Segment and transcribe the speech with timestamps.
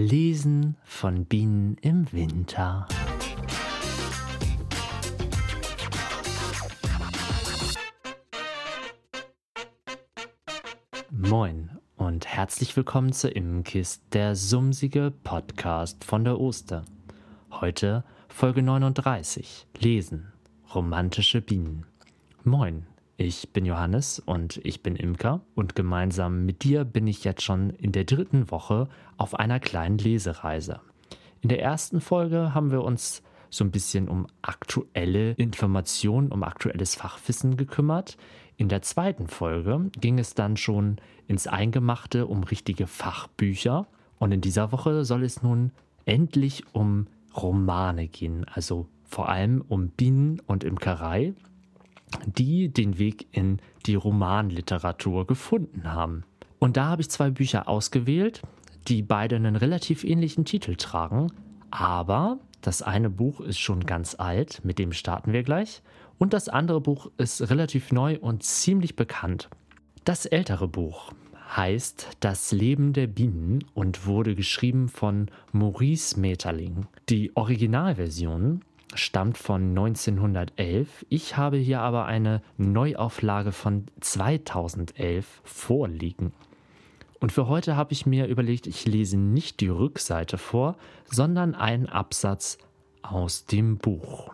[0.00, 2.88] Lesen von Bienen im Winter.
[11.10, 16.86] Moin und herzlich willkommen zu Immenkist, der sumsige Podcast von der Oster.
[17.50, 19.66] Heute Folge 39.
[19.78, 20.32] Lesen.
[20.74, 21.84] Romantische Bienen.
[22.42, 22.86] Moin,
[23.20, 27.68] ich bin Johannes und ich bin Imker und gemeinsam mit dir bin ich jetzt schon
[27.68, 30.80] in der dritten Woche auf einer kleinen Lesereise.
[31.42, 36.94] In der ersten Folge haben wir uns so ein bisschen um aktuelle Informationen, um aktuelles
[36.94, 38.16] Fachwissen gekümmert.
[38.56, 40.96] In der zweiten Folge ging es dann schon
[41.28, 43.86] ins Eingemachte um richtige Fachbücher.
[44.18, 45.72] Und in dieser Woche soll es nun
[46.06, 51.34] endlich um Romane gehen, also vor allem um Bienen und Imkerei
[52.26, 56.24] die den Weg in die Romanliteratur gefunden haben.
[56.58, 58.42] Und da habe ich zwei Bücher ausgewählt,
[58.88, 61.32] die beide einen relativ ähnlichen Titel tragen,
[61.70, 65.82] aber das eine Buch ist schon ganz alt, mit dem starten wir gleich,
[66.18, 69.48] und das andere Buch ist relativ neu und ziemlich bekannt.
[70.04, 71.12] Das ältere Buch
[71.56, 76.86] heißt Das Leben der Bienen und wurde geschrieben von Maurice Maeterlinck.
[77.08, 78.62] Die Originalversion
[78.94, 81.06] stammt von 1911.
[81.08, 86.32] Ich habe hier aber eine Neuauflage von 2011 vorliegen.
[87.20, 91.86] Und für heute habe ich mir überlegt, ich lese nicht die Rückseite vor, sondern einen
[91.86, 92.58] Absatz
[93.02, 94.32] aus dem Buch.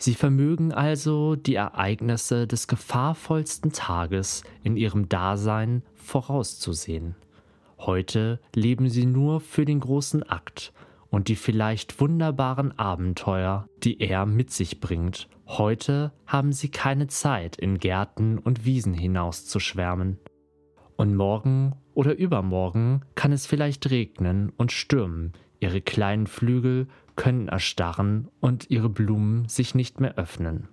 [0.00, 7.16] Sie vermögen also die Ereignisse des gefahrvollsten Tages in ihrem Dasein vorauszusehen.
[7.78, 10.72] Heute leben sie nur für den großen Akt
[11.10, 15.28] und die vielleicht wunderbaren Abenteuer, die er mit sich bringt.
[15.46, 20.18] Heute haben sie keine Zeit, in Gärten und Wiesen hinauszuschwärmen.
[20.96, 28.28] Und morgen oder übermorgen kann es vielleicht regnen und stürmen, ihre kleinen Flügel können erstarren
[28.40, 30.68] und ihre Blumen sich nicht mehr öffnen.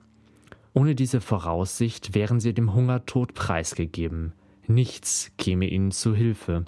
[0.73, 4.33] Ohne diese Voraussicht wären sie dem Hungertod preisgegeben.
[4.67, 6.65] Nichts käme ihnen zu Hilfe,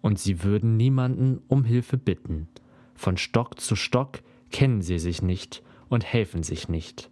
[0.00, 2.48] und sie würden niemanden um Hilfe bitten.
[2.98, 7.10] Von Stock zu Stock kennen sie sich nicht und helfen sich nicht.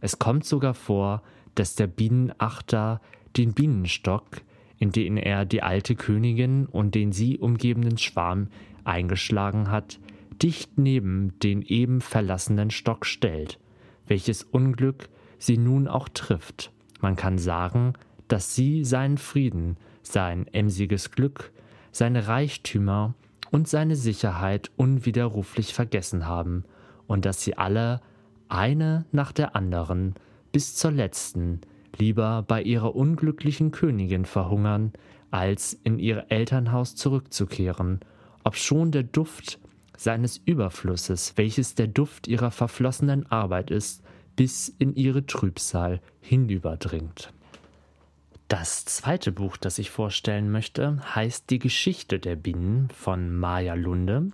[0.00, 1.22] Es kommt sogar vor,
[1.56, 3.00] dass der Bienenachter
[3.36, 4.42] den Bienenstock,
[4.78, 8.46] in den er die alte Königin und den sie umgebenden Schwarm
[8.84, 9.98] eingeschlagen hat,
[10.40, 13.58] dicht neben den eben verlassenen Stock stellt,
[14.06, 15.08] welches Unglück
[15.38, 16.70] sie nun auch trifft.
[17.00, 17.94] Man kann sagen,
[18.28, 21.50] dass sie seinen Frieden, sein emsiges Glück,
[21.90, 23.14] seine Reichtümer
[23.54, 26.64] und seine Sicherheit unwiderruflich vergessen haben
[27.06, 28.00] und dass sie alle,
[28.48, 30.16] eine nach der anderen,
[30.50, 31.60] bis zur letzten,
[31.96, 34.92] lieber bei ihrer unglücklichen Königin verhungern,
[35.30, 38.00] als in ihr Elternhaus zurückzukehren,
[38.42, 39.60] obschon der Duft
[39.96, 44.02] seines Überflusses, welches der Duft ihrer verflossenen Arbeit ist,
[44.34, 47.32] bis in ihre Trübsal hinüberdringt.
[48.56, 54.30] Das zweite Buch, das ich vorstellen möchte, heißt Die Geschichte der Bienen von Maja Lunde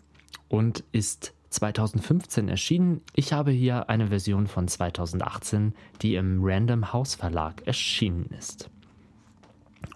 [0.51, 3.01] und ist 2015 erschienen.
[3.15, 5.73] Ich habe hier eine Version von 2018,
[6.03, 8.69] die im Random House Verlag erschienen ist.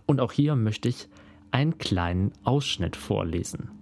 [0.06, 1.06] Und auch hier möchte ich
[1.50, 3.72] einen kleinen Ausschnitt vorlesen.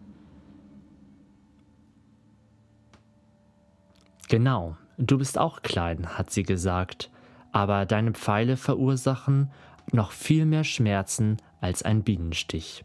[4.28, 7.12] Genau, du bist auch klein, hat sie gesagt,
[7.52, 9.52] aber deine Pfeile verursachen
[9.90, 12.84] noch viel mehr Schmerzen als ein Bienenstich.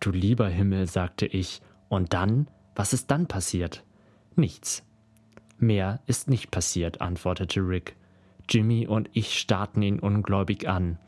[0.00, 3.84] Du lieber Himmel, sagte ich, und dann, was ist dann passiert?
[4.34, 4.84] Nichts.
[5.58, 7.96] Mehr ist nicht passiert, antwortete Rick.
[8.48, 10.98] Jimmy und ich starrten ihn ungläubig an.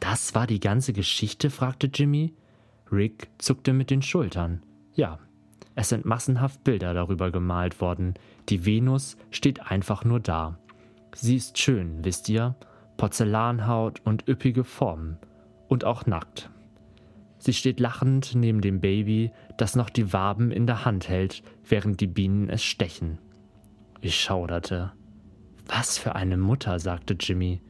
[0.00, 1.50] Das war die ganze Geschichte?
[1.50, 2.34] fragte Jimmy.
[2.90, 4.62] Rick zuckte mit den Schultern.
[4.94, 5.18] Ja,
[5.76, 8.14] es sind massenhaft Bilder darüber gemalt worden.
[8.48, 10.58] Die Venus steht einfach nur da.
[11.14, 12.54] Sie ist schön, wisst ihr,
[12.96, 15.18] Porzellanhaut und üppige Formen
[15.68, 16.50] und auch nackt.
[17.38, 22.00] Sie steht lachend neben dem Baby, das noch die Waben in der Hand hält, während
[22.00, 23.18] die Bienen es stechen.
[24.00, 24.92] Ich schauderte.
[25.66, 27.60] Was für eine Mutter, sagte Jimmy.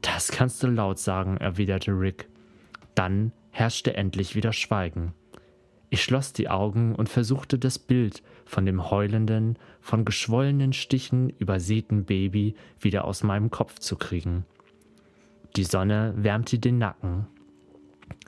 [0.00, 2.28] Das kannst du laut sagen, erwiderte Rick.
[2.94, 5.14] Dann herrschte endlich wieder Schweigen.
[5.90, 12.04] Ich schloss die Augen und versuchte das Bild von dem heulenden, von geschwollenen Stichen übersäten
[12.04, 14.44] Baby wieder aus meinem Kopf zu kriegen.
[15.56, 17.26] Die Sonne wärmte den Nacken.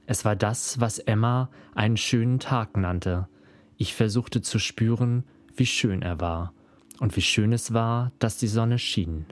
[0.06, 3.28] Es war das, was Emma einen schönen Tag nannte.
[3.76, 5.24] Ich versuchte zu spüren,
[5.54, 6.54] wie schön er war
[6.98, 9.26] und wie schön es war, dass die Sonne schien.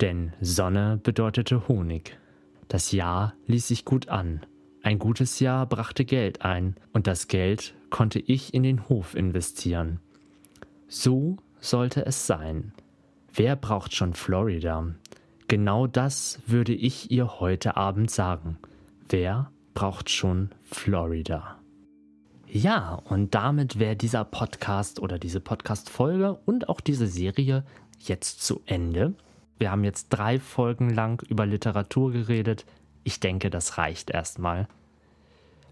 [0.00, 2.18] Denn Sonne bedeutete Honig.
[2.68, 4.44] Das Jahr ließ sich gut an
[4.86, 9.98] Ein gutes Jahr brachte Geld ein und das Geld konnte ich in den Hof investieren.
[10.86, 12.72] So sollte es sein.
[13.34, 14.86] Wer braucht schon Florida?
[15.48, 18.58] Genau das würde ich ihr heute Abend sagen.
[19.08, 21.58] Wer braucht schon Florida?
[22.46, 27.64] Ja, und damit wäre dieser Podcast oder diese Podcast-Folge und auch diese Serie
[27.98, 29.14] jetzt zu Ende.
[29.58, 32.64] Wir haben jetzt drei Folgen lang über Literatur geredet.
[33.06, 34.66] Ich denke, das reicht erstmal.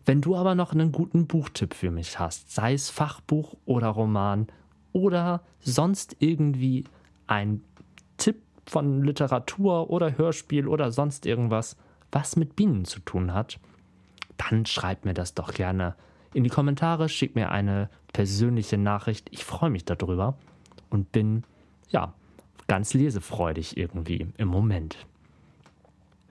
[0.06, 4.46] Wenn du aber noch einen guten Buchtipp für mich hast, sei es Fachbuch oder Roman
[4.92, 6.84] oder sonst irgendwie
[7.26, 7.60] ein
[8.18, 11.76] Tipp von Literatur oder Hörspiel oder sonst irgendwas,
[12.12, 13.58] was mit Bienen zu tun hat,
[14.36, 15.96] dann schreib mir das doch gerne
[16.34, 19.28] in die Kommentare, schick mir eine persönliche Nachricht.
[19.32, 20.38] Ich freue mich darüber
[20.88, 21.42] und bin,
[21.88, 22.14] ja,
[22.68, 25.04] ganz lesefreudig irgendwie im Moment.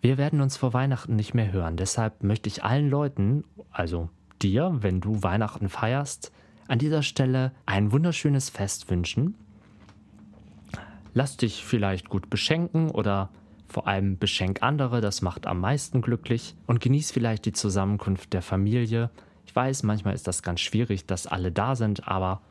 [0.04, 4.10] Wir werden uns vor Weihnachten nicht mehr hören, deshalb möchte ich allen Leuten, also
[4.42, 6.34] dir, wenn du Weihnachten feierst,
[6.68, 9.36] an dieser Stelle ein wunderschönes Fest wünschen.
[11.14, 13.30] Lass dich vielleicht gut beschenken oder
[13.70, 18.42] vor allem beschenk andere, das macht am meisten glücklich und genieß vielleicht die Zusammenkunft der
[18.42, 19.10] Familie,
[19.46, 22.42] ich weiß, manchmal ist das ganz schwierig, dass alle da sind, aber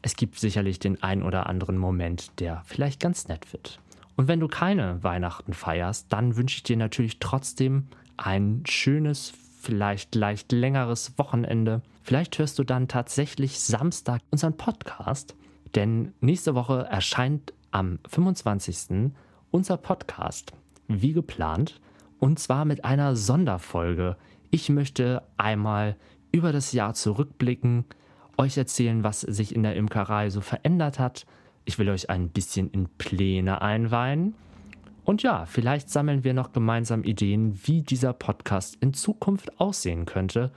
[0.00, 3.78] es gibt sicherlich den ein oder anderen Moment, der vielleicht ganz nett wird.
[4.18, 7.86] Und wenn du keine Weihnachten feierst, dann wünsche ich dir natürlich trotzdem
[8.16, 11.82] ein schönes, vielleicht leicht längeres Wochenende.
[12.02, 15.36] Vielleicht hörst du dann tatsächlich Samstag unseren Podcast,
[15.76, 19.12] denn nächste Woche erscheint am 25.
[19.52, 20.52] unser Podcast,
[20.88, 21.80] wie geplant,
[22.18, 24.16] und zwar mit einer Sonderfolge.
[24.50, 25.94] Ich möchte einmal
[26.32, 27.84] über das Jahr zurückblicken,
[28.36, 31.24] euch erzählen, was sich in der Imkerei so verändert hat.
[31.68, 34.34] Ich will euch ein bisschen in Pläne einweihen.
[35.04, 40.50] Und ja, vielleicht sammeln wir noch gemeinsam Ideen, wie dieser Podcast in Zukunft aussehen könnte.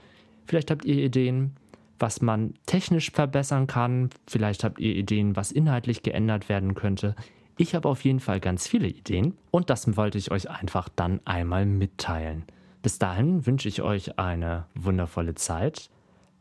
[0.46, 1.54] Vielleicht habt ihr Ideen,
[1.98, 4.08] was man technisch verbessern kann.
[4.26, 7.14] Vielleicht habt ihr Ideen, was inhaltlich geändert werden könnte.
[7.58, 11.20] Ich habe auf jeden Fall ganz viele Ideen und das wollte ich euch einfach dann
[11.26, 12.44] einmal mitteilen.
[12.80, 15.90] Bis dahin wünsche ich euch eine wundervolle Zeit.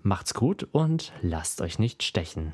[0.02, 2.54] Macht's gut und lasst euch nicht stechen.